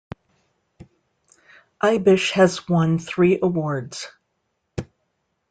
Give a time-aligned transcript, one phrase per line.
[1.83, 4.07] Ibish has won three awards.